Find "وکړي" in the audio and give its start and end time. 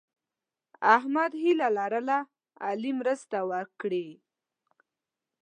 3.49-4.07